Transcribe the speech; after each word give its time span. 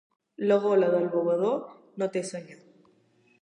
La 0.51 0.55
gola 0.63 0.87
del 0.93 1.05
bevedor 1.17 1.61
no 2.03 2.09
té 2.17 2.25
senyor. 2.31 2.65